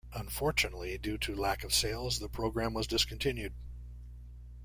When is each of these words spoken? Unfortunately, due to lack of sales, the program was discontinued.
Unfortunately, 0.15 0.97
due 0.97 1.19
to 1.19 1.35
lack 1.35 1.63
of 1.63 1.75
sales, 1.75 2.17
the 2.17 2.27
program 2.27 2.73
was 2.73 2.87
discontinued. 2.87 3.53